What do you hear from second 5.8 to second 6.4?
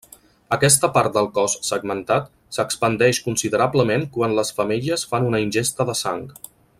de sang.